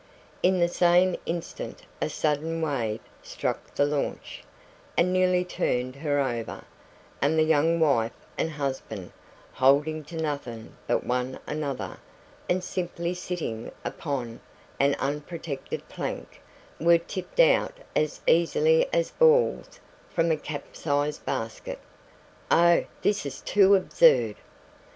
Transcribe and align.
In 0.41 0.57
the 0.57 0.67
same 0.67 1.15
instant 1.27 1.83
a 2.01 2.09
sudden 2.09 2.59
wave 2.59 3.01
struck 3.21 3.75
the 3.75 3.85
launch, 3.85 4.41
and 4.97 5.13
nearly 5.13 5.45
turned 5.45 5.95
her 5.97 6.19
over, 6.19 6.63
and 7.21 7.37
the 7.37 7.43
young 7.43 7.79
wife 7.79 8.13
and 8.35 8.49
husband, 8.49 9.11
holding 9.53 10.03
to 10.05 10.15
nothing 10.19 10.75
but 10.87 11.03
one 11.03 11.37
another, 11.45 11.99
and 12.49 12.63
simply 12.63 13.13
sitting 13.13 13.71
upon 13.85 14.39
an 14.79 14.95
unprotected 14.95 15.87
plank, 15.87 16.41
were 16.79 16.97
tipped 16.97 17.39
out 17.39 17.77
as 17.95 18.21
easily 18.25 18.91
as 18.91 19.11
balls 19.11 19.79
from 20.09 20.31
a 20.31 20.35
capsized 20.35 21.23
basket. 21.27 21.77
"Oh, 22.49 22.85
this 23.03 23.23
is 23.23 23.39
too 23.41 23.75
absurd!" 23.75 24.37